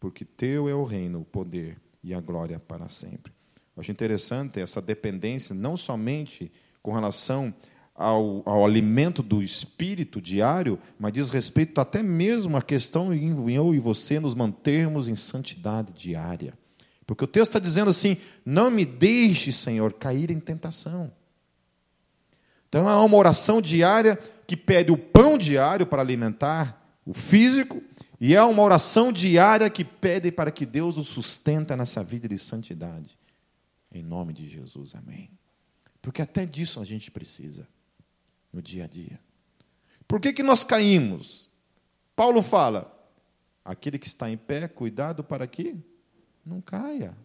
[0.00, 3.32] porque teu é o reino, o poder e a glória para sempre.
[3.76, 6.50] Eu acho interessante essa dependência, não somente
[6.82, 7.52] com relação
[7.94, 13.74] ao, ao, alimento do espírito diário, mas diz respeito até mesmo à questão em eu
[13.74, 16.54] e você nos mantermos em santidade diária.
[17.06, 21.12] Porque o texto está dizendo assim: não me deixe, Senhor, cair em tentação.
[22.68, 27.82] Então há uma oração diária que pede o pão diário para alimentar o físico,
[28.20, 32.38] e é uma oração diária que pede para que Deus o sustenta nessa vida de
[32.38, 33.18] santidade.
[33.94, 35.30] Em nome de Jesus, amém.
[36.02, 37.68] Porque até disso a gente precisa
[38.52, 39.20] no dia a dia.
[40.06, 41.48] Por que, que nós caímos?
[42.16, 42.92] Paulo fala:
[43.64, 45.76] aquele que está em pé, cuidado para que
[46.44, 47.16] não caia.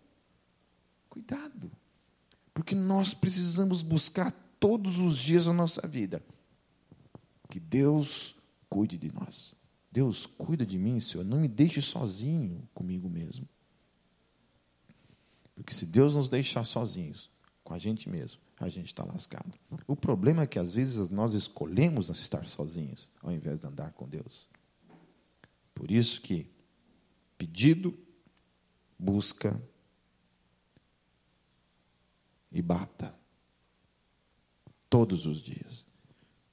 [1.10, 1.72] Cuidado.
[2.54, 6.24] Porque nós precisamos buscar todos os dias da nossa vida
[7.50, 8.36] que Deus
[8.70, 9.56] cuide de nós.
[9.92, 11.24] Deus cuida de mim, Senhor.
[11.24, 13.48] Não me deixe sozinho comigo mesmo.
[15.70, 17.30] Porque se Deus nos deixar sozinhos
[17.64, 19.54] com a gente mesmo, a gente está lascado.
[19.86, 24.10] O problema é que às vezes nós escolhemos estar sozinhos ao invés de andar com
[24.10, 24.48] Deus.
[25.76, 26.50] Por isso que
[27.38, 27.96] pedido,
[28.98, 29.62] busca
[32.52, 33.14] e bata
[34.90, 35.86] todos os dias.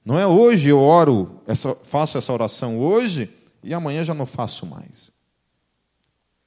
[0.05, 4.63] Não é hoje eu oro, essa, faço essa oração hoje e amanhã já não faço
[4.63, 5.11] mais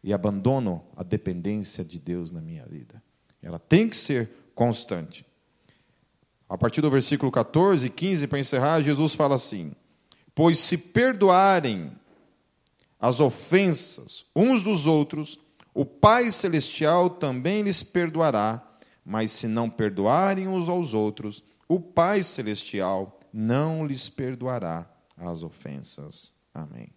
[0.02, 3.02] e abandono a dependência de Deus na minha vida.
[3.42, 5.24] Ela tem que ser constante.
[6.48, 9.72] A partir do versículo 14 e 15, para encerrar, Jesus fala assim:
[10.34, 11.92] Pois se perdoarem
[12.98, 15.38] as ofensas uns dos outros,
[15.72, 18.66] o Pai Celestial também lhes perdoará,
[19.04, 26.34] mas se não perdoarem uns aos outros, o Pai Celestial não lhes perdoará as ofensas.
[26.52, 26.92] Amém.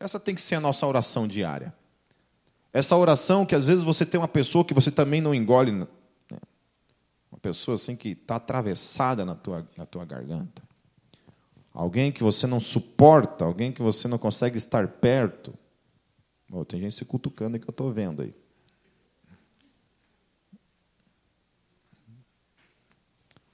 [0.00, 1.74] Essa tem que ser a nossa oração diária.
[2.72, 5.86] Essa oração que às vezes você tem uma pessoa que você também não engole, né?
[7.30, 10.62] Uma pessoa assim que está atravessada na tua, na tua garganta.
[11.72, 15.52] Alguém que você não suporta, alguém que você não consegue estar perto.
[16.50, 18.34] Oh, tem gente se cutucando que eu estou vendo aí.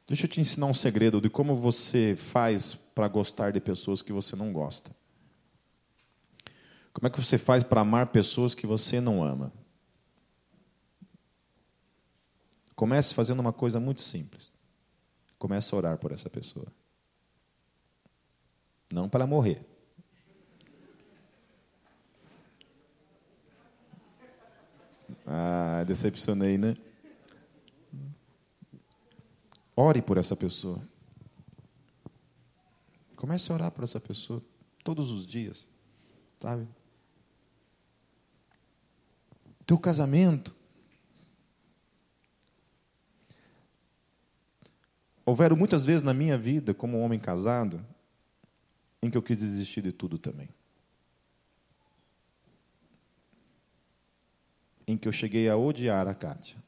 [0.06, 4.12] Deixa eu te ensinar um segredo de como você faz para gostar de pessoas que
[4.12, 4.94] você não gosta.
[6.96, 9.52] Como é que você faz para amar pessoas que você não ama?
[12.74, 14.50] Comece fazendo uma coisa muito simples.
[15.38, 16.72] Comece a orar por essa pessoa.
[18.90, 19.62] Não para morrer.
[25.26, 26.78] Ah, decepcionei, né?
[29.76, 30.80] Ore por essa pessoa.
[33.16, 34.42] Comece a orar por essa pessoa
[34.82, 35.68] todos os dias,
[36.40, 36.66] sabe?
[39.66, 40.54] Teu casamento.
[45.24, 47.84] Houveram muitas vezes na minha vida, como homem casado,
[49.02, 50.48] em que eu quis desistir de tudo também.
[54.86, 56.62] Em que eu cheguei a odiar a Kátia.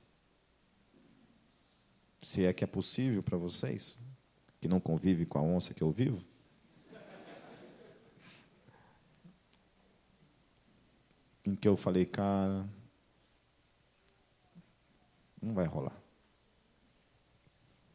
[2.21, 3.97] Se é que é possível para vocês,
[4.61, 6.21] que não convive com a onça que eu vivo.
[11.47, 12.69] Em que eu falei, cara,
[15.41, 15.97] não vai rolar.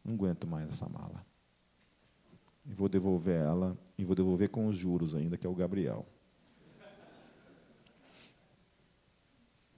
[0.03, 1.25] Não aguento mais essa mala.
[2.65, 6.05] E vou devolver ela, e vou devolver com os juros ainda, que é o Gabriel.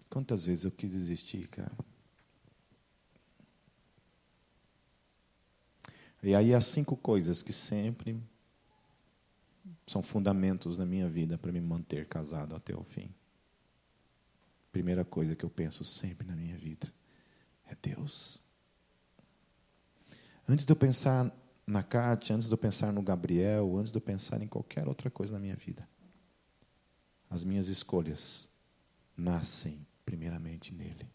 [0.09, 1.75] Quantas vezes eu quis desistir, cara?
[6.23, 8.19] E aí há cinco coisas que sempre
[9.85, 13.13] são fundamentos na minha vida para me manter casado até o fim.
[14.71, 16.91] Primeira coisa que eu penso sempre na minha vida
[17.65, 18.41] é Deus.
[20.47, 21.31] Antes de eu pensar
[21.65, 25.09] na Kátia, antes de eu pensar no Gabriel, antes de eu pensar em qualquer outra
[25.09, 25.87] coisa na minha vida,
[27.29, 28.47] as minhas escolhas
[29.17, 31.09] nascem primeiramente nele.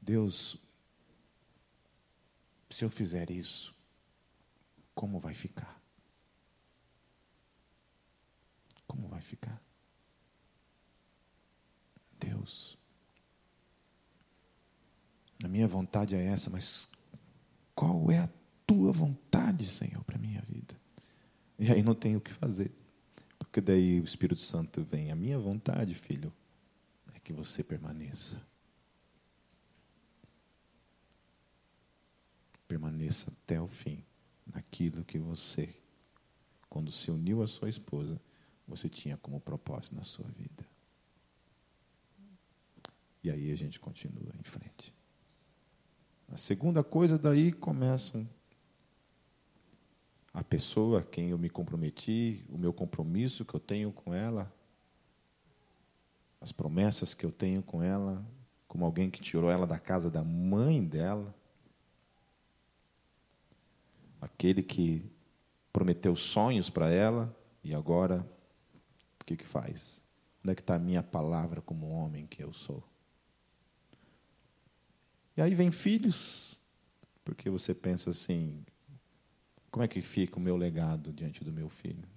[0.00, 0.56] Deus,
[2.70, 3.74] se eu fizer isso,
[4.94, 5.82] como vai ficar?
[8.86, 9.62] Como vai ficar?
[12.18, 12.78] Deus,
[15.46, 16.88] a minha vontade é essa, mas
[17.74, 18.28] qual é a
[18.66, 20.74] tua vontade, Senhor, para a minha vida?
[21.58, 22.72] E aí não tenho o que fazer.
[23.38, 25.10] Porque daí o Espírito Santo vem.
[25.10, 26.32] A minha vontade, filho,
[27.14, 28.40] é que você permaneça.
[32.66, 34.04] Permaneça até o fim
[34.46, 35.74] naquilo que você,
[36.68, 38.20] quando se uniu à sua esposa,
[38.66, 40.66] você tinha como propósito na sua vida.
[43.22, 44.92] E aí a gente continua em frente.
[46.32, 48.28] A segunda coisa, daí começam
[50.32, 54.52] a pessoa a quem eu me comprometi, o meu compromisso que eu tenho com ela,
[56.40, 58.24] as promessas que eu tenho com ela,
[58.66, 61.32] como alguém que tirou ela da casa da mãe dela,
[64.20, 65.08] aquele que
[65.72, 68.26] prometeu sonhos para ela e agora
[69.20, 70.04] o que que faz?
[70.42, 72.82] Onde é que está a minha palavra como homem que eu sou?
[75.36, 76.60] E aí vem filhos,
[77.24, 78.64] porque você pensa assim:
[79.70, 82.08] como é que fica o meu legado diante do meu filho?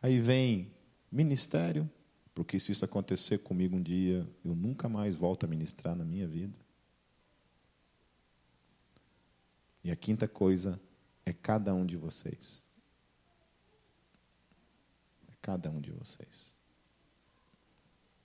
[0.00, 0.70] Aí vem
[1.10, 1.90] ministério,
[2.34, 6.28] porque se isso acontecer comigo um dia, eu nunca mais volto a ministrar na minha
[6.28, 6.56] vida.
[9.82, 10.80] E a quinta coisa
[11.26, 12.62] é cada um de vocês.
[15.28, 16.52] É cada um de vocês.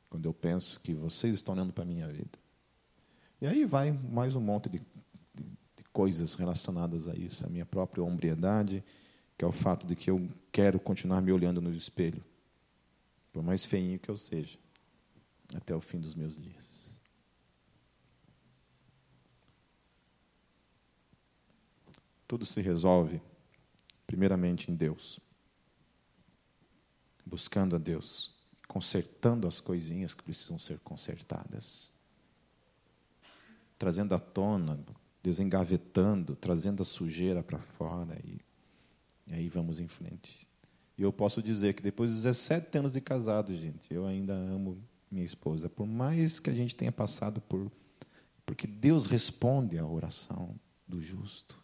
[0.10, 2.43] Quando eu penso que vocês estão olhando para a minha vida,
[3.44, 7.66] e aí vai mais um monte de, de, de coisas relacionadas a isso, a minha
[7.66, 8.82] própria hombridade,
[9.38, 12.24] que é o fato de que eu quero continuar me olhando no espelho,
[13.34, 14.58] por mais feinho que eu seja,
[15.54, 17.02] até o fim dos meus dias.
[22.26, 23.22] Tudo se resolve,
[24.08, 25.20] primeiramente, em Deus.
[27.26, 28.34] Buscando a Deus,
[28.70, 31.93] consertando as coisinhas que precisam ser consertadas
[33.84, 34.80] trazendo à tona,
[35.22, 38.18] desengavetando, trazendo a sujeira para fora.
[38.24, 38.40] E,
[39.28, 40.48] e aí vamos em frente.
[40.98, 44.82] E eu posso dizer que depois de 17 anos de casado, gente, eu ainda amo
[45.12, 45.68] minha esposa.
[45.68, 47.70] Por mais que a gente tenha passado por.
[48.46, 50.56] Porque Deus responde à oração
[50.88, 51.62] do justo.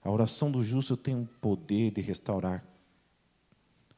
[0.00, 2.64] A oração do justo tem o poder de restaurar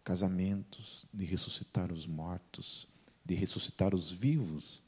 [0.03, 2.89] casamentos, de ressuscitar os mortos,
[3.23, 4.86] de ressuscitar os vivos.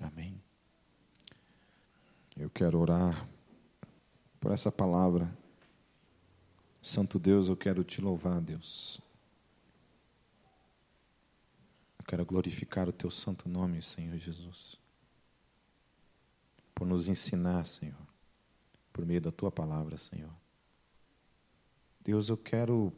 [0.00, 0.40] Amém.
[2.36, 3.28] Eu quero orar
[4.38, 5.36] por essa palavra.
[6.80, 9.00] Santo Deus, eu quero te louvar, Deus.
[11.98, 14.76] Eu quero glorificar o teu santo nome, Senhor Jesus.
[16.74, 18.06] Por nos ensinar, Senhor,
[18.92, 20.32] por meio da tua palavra, Senhor.
[22.00, 22.92] Deus, eu quero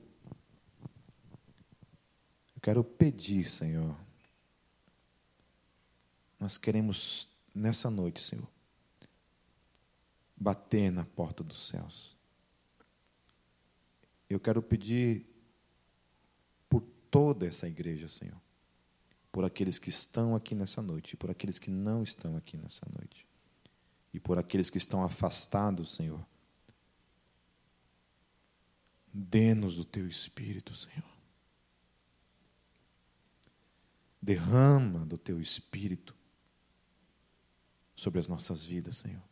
[2.54, 3.96] eu quero pedir, Senhor.
[6.40, 8.48] Nós queremos nessa noite, Senhor,
[10.34, 12.16] bater na porta dos céus.
[14.28, 15.26] Eu quero pedir
[16.66, 18.40] por toda essa igreja, Senhor,
[19.30, 23.26] por aqueles que estão aqui nessa noite, por aqueles que não estão aqui nessa noite,
[24.14, 26.24] e por aqueles que estão afastados, Senhor.
[29.12, 31.04] Dê-nos do teu espírito, Senhor.
[34.22, 36.14] Derrama do teu espírito
[38.00, 39.22] sobre as nossas vidas, Senhor.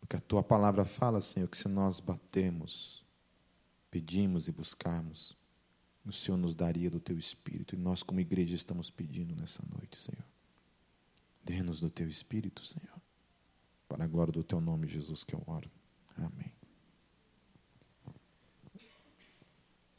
[0.00, 3.04] Porque a tua palavra fala, Senhor, que se nós batemos,
[3.90, 5.36] pedimos e buscarmos,
[6.06, 7.74] o Senhor nos daria do teu espírito.
[7.74, 10.24] E nós, como igreja, estamos pedindo nessa noite, Senhor.
[11.44, 12.98] Dê-nos do teu espírito, Senhor.
[13.86, 15.70] Para a glória do teu nome, Jesus, que eu oro.
[16.16, 16.63] Amém.